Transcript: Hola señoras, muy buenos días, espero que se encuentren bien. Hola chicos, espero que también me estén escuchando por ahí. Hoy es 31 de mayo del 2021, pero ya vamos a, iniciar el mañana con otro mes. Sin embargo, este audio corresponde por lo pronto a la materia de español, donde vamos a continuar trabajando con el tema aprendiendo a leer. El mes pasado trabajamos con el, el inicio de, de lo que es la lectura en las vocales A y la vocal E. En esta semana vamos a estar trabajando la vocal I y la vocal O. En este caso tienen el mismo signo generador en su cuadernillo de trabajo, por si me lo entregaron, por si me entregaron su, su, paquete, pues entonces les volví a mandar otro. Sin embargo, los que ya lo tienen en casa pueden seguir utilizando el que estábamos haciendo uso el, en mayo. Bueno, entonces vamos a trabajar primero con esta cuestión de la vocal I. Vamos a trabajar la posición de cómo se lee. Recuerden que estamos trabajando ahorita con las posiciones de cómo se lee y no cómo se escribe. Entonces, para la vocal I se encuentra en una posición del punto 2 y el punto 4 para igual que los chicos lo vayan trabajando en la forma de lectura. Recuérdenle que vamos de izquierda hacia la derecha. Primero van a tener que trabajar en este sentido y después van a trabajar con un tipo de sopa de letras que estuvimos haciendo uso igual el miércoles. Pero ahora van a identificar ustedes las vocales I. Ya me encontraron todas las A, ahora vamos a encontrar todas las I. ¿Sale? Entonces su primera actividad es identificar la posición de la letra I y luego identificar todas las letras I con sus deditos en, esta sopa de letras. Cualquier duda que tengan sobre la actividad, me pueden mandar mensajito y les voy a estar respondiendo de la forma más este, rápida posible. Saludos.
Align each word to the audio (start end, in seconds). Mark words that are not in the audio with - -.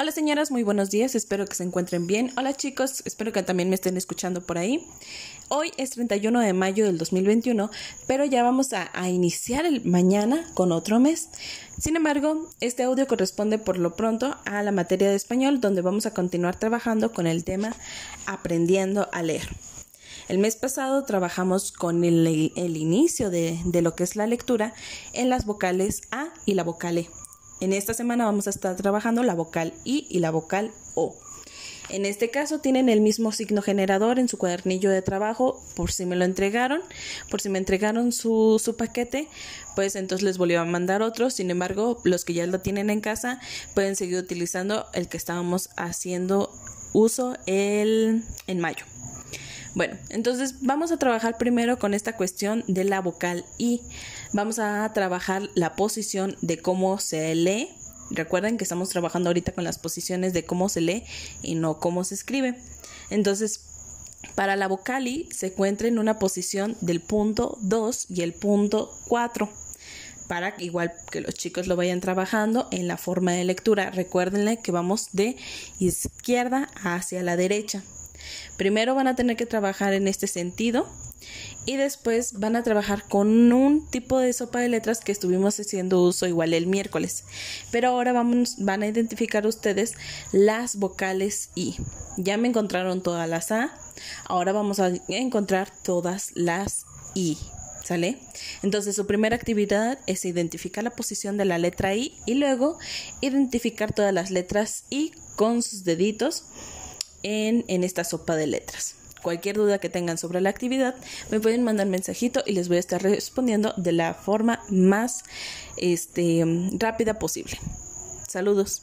Hola 0.00 0.12
señoras, 0.12 0.50
muy 0.50 0.62
buenos 0.62 0.88
días, 0.88 1.14
espero 1.14 1.44
que 1.44 1.54
se 1.54 1.62
encuentren 1.62 2.06
bien. 2.06 2.32
Hola 2.38 2.54
chicos, 2.54 3.02
espero 3.04 3.34
que 3.34 3.42
también 3.42 3.68
me 3.68 3.74
estén 3.74 3.98
escuchando 3.98 4.40
por 4.40 4.56
ahí. 4.56 4.86
Hoy 5.50 5.72
es 5.76 5.90
31 5.90 6.40
de 6.40 6.54
mayo 6.54 6.86
del 6.86 6.96
2021, 6.96 7.70
pero 8.06 8.24
ya 8.24 8.42
vamos 8.42 8.72
a, 8.72 8.88
iniciar 9.10 9.66
el 9.66 9.84
mañana 9.84 10.50
con 10.54 10.72
otro 10.72 11.00
mes. 11.00 11.28
Sin 11.78 11.96
embargo, 11.96 12.48
este 12.60 12.84
audio 12.84 13.06
corresponde 13.06 13.58
por 13.58 13.76
lo 13.76 13.94
pronto 13.94 14.38
a 14.46 14.62
la 14.62 14.72
materia 14.72 15.10
de 15.10 15.16
español, 15.16 15.60
donde 15.60 15.82
vamos 15.82 16.06
a 16.06 16.14
continuar 16.14 16.58
trabajando 16.58 17.12
con 17.12 17.26
el 17.26 17.44
tema 17.44 17.76
aprendiendo 18.24 19.10
a 19.12 19.22
leer. 19.22 19.50
El 20.28 20.38
mes 20.38 20.56
pasado 20.56 21.04
trabajamos 21.04 21.72
con 21.72 22.04
el, 22.04 22.52
el 22.56 22.76
inicio 22.78 23.28
de, 23.28 23.60
de 23.66 23.82
lo 23.82 23.94
que 23.94 24.04
es 24.04 24.16
la 24.16 24.26
lectura 24.26 24.72
en 25.12 25.28
las 25.28 25.44
vocales 25.44 26.00
A 26.10 26.32
y 26.46 26.54
la 26.54 26.64
vocal 26.64 26.96
E. 26.96 27.19
En 27.60 27.72
esta 27.74 27.92
semana 27.92 28.24
vamos 28.24 28.46
a 28.46 28.50
estar 28.50 28.74
trabajando 28.76 29.22
la 29.22 29.34
vocal 29.34 29.74
I 29.84 30.06
y 30.08 30.20
la 30.20 30.30
vocal 30.30 30.72
O. 30.94 31.14
En 31.90 32.06
este 32.06 32.30
caso 32.30 32.60
tienen 32.60 32.88
el 32.88 33.00
mismo 33.00 33.32
signo 33.32 33.62
generador 33.62 34.18
en 34.18 34.28
su 34.28 34.38
cuadernillo 34.38 34.90
de 34.90 35.02
trabajo, 35.02 35.60
por 35.74 35.90
si 35.90 36.06
me 36.06 36.14
lo 36.14 36.24
entregaron, 36.24 36.80
por 37.28 37.40
si 37.40 37.48
me 37.48 37.58
entregaron 37.58 38.12
su, 38.12 38.60
su, 38.62 38.76
paquete, 38.76 39.28
pues 39.74 39.96
entonces 39.96 40.24
les 40.24 40.38
volví 40.38 40.54
a 40.54 40.64
mandar 40.64 41.02
otro. 41.02 41.30
Sin 41.30 41.50
embargo, 41.50 42.00
los 42.04 42.24
que 42.24 42.32
ya 42.32 42.46
lo 42.46 42.60
tienen 42.60 42.90
en 42.90 43.00
casa 43.00 43.40
pueden 43.74 43.96
seguir 43.96 44.18
utilizando 44.18 44.86
el 44.94 45.08
que 45.08 45.16
estábamos 45.16 45.68
haciendo 45.76 46.50
uso 46.92 47.36
el, 47.46 48.22
en 48.46 48.60
mayo. 48.60 48.84
Bueno, 49.74 49.96
entonces 50.08 50.56
vamos 50.62 50.90
a 50.90 50.98
trabajar 50.98 51.38
primero 51.38 51.78
con 51.78 51.94
esta 51.94 52.16
cuestión 52.16 52.64
de 52.66 52.84
la 52.84 53.00
vocal 53.00 53.44
I. 53.58 53.80
Vamos 54.32 54.58
a 54.58 54.90
trabajar 54.92 55.48
la 55.54 55.76
posición 55.76 56.36
de 56.40 56.58
cómo 56.58 56.98
se 56.98 57.34
lee. 57.34 57.68
Recuerden 58.10 58.58
que 58.58 58.64
estamos 58.64 58.88
trabajando 58.88 59.28
ahorita 59.28 59.52
con 59.52 59.62
las 59.62 59.78
posiciones 59.78 60.32
de 60.32 60.44
cómo 60.44 60.68
se 60.68 60.80
lee 60.80 61.04
y 61.42 61.54
no 61.54 61.78
cómo 61.78 62.02
se 62.02 62.14
escribe. 62.14 62.56
Entonces, 63.10 63.66
para 64.34 64.56
la 64.56 64.66
vocal 64.66 65.06
I 65.06 65.28
se 65.32 65.46
encuentra 65.46 65.86
en 65.86 66.00
una 66.00 66.18
posición 66.18 66.76
del 66.80 67.00
punto 67.00 67.56
2 67.60 68.06
y 68.10 68.22
el 68.22 68.34
punto 68.34 68.92
4 69.06 69.48
para 70.26 70.54
igual 70.58 70.92
que 71.10 71.20
los 71.20 71.34
chicos 71.34 71.66
lo 71.66 71.74
vayan 71.74 72.00
trabajando 72.00 72.68
en 72.70 72.86
la 72.86 72.96
forma 72.96 73.32
de 73.32 73.44
lectura. 73.44 73.90
Recuérdenle 73.90 74.58
que 74.58 74.70
vamos 74.70 75.08
de 75.12 75.36
izquierda 75.80 76.68
hacia 76.84 77.24
la 77.24 77.36
derecha. 77.36 77.82
Primero 78.60 78.94
van 78.94 79.06
a 79.06 79.16
tener 79.16 79.38
que 79.38 79.46
trabajar 79.46 79.94
en 79.94 80.06
este 80.06 80.26
sentido 80.26 80.86
y 81.64 81.76
después 81.78 82.40
van 82.40 82.56
a 82.56 82.62
trabajar 82.62 83.04
con 83.08 83.54
un 83.54 83.88
tipo 83.88 84.18
de 84.18 84.34
sopa 84.34 84.60
de 84.60 84.68
letras 84.68 85.00
que 85.00 85.12
estuvimos 85.12 85.58
haciendo 85.58 86.02
uso 86.02 86.26
igual 86.26 86.52
el 86.52 86.66
miércoles. 86.66 87.24
Pero 87.70 87.88
ahora 87.88 88.12
van 88.12 88.82
a 88.82 88.86
identificar 88.86 89.46
ustedes 89.46 89.94
las 90.32 90.76
vocales 90.76 91.48
I. 91.54 91.76
Ya 92.18 92.36
me 92.36 92.48
encontraron 92.48 93.02
todas 93.02 93.26
las 93.30 93.50
A, 93.50 93.72
ahora 94.26 94.52
vamos 94.52 94.78
a 94.78 94.92
encontrar 95.08 95.72
todas 95.82 96.32
las 96.34 96.84
I. 97.14 97.38
¿Sale? 97.82 98.18
Entonces 98.62 98.94
su 98.94 99.06
primera 99.06 99.36
actividad 99.36 99.98
es 100.06 100.26
identificar 100.26 100.84
la 100.84 100.90
posición 100.90 101.38
de 101.38 101.46
la 101.46 101.56
letra 101.56 101.94
I 101.94 102.14
y 102.26 102.34
luego 102.34 102.78
identificar 103.22 103.94
todas 103.94 104.12
las 104.12 104.30
letras 104.30 104.84
I 104.90 105.12
con 105.34 105.62
sus 105.62 105.82
deditos 105.82 106.44
en, 107.22 107.64
esta 107.84 108.04
sopa 108.04 108.36
de 108.36 108.46
letras. 108.46 108.96
Cualquier 109.22 109.56
duda 109.56 109.78
que 109.78 109.90
tengan 109.90 110.16
sobre 110.16 110.40
la 110.40 110.48
actividad, 110.50 110.94
me 111.30 111.40
pueden 111.40 111.62
mandar 111.62 111.86
mensajito 111.86 112.42
y 112.46 112.52
les 112.52 112.68
voy 112.68 112.78
a 112.78 112.80
estar 112.80 113.02
respondiendo 113.02 113.74
de 113.76 113.92
la 113.92 114.14
forma 114.14 114.62
más 114.70 115.24
este, 115.76 116.42
rápida 116.78 117.18
posible. 117.18 117.58
Saludos. 118.26 118.82